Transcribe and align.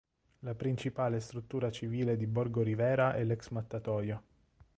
La 0.39 0.55
principale 0.55 1.19
struttura 1.19 1.69
civile 1.69 2.17
di 2.17 2.25
Borgo 2.25 2.63
Rivera 2.63 3.13
è 3.13 3.23
l'ex 3.23 3.49
mattatoio. 3.49 4.23